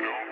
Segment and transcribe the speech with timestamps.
[0.00, 0.27] Know.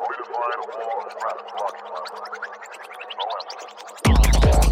[0.00, 1.84] Only to find a wall and rapid rocket.
[3.18, 4.67] No emphasis.